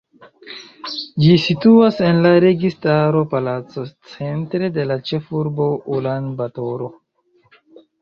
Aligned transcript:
Ĝi 1.25 1.35
situas 1.43 1.99
en 2.07 2.23
la 2.27 2.31
Registaro 2.45 3.23
Palaco 3.35 3.85
centre 4.17 4.73
de 4.81 4.89
la 4.95 5.01
ĉefurbo 5.13 5.73
Ulan-Batoro. 5.95 6.95